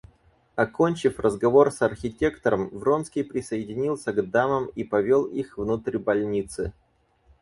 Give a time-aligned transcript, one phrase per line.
[0.55, 6.73] Окончив разговор с архитектором, Вронский присоединился к дамам и повел их внутрь больницы.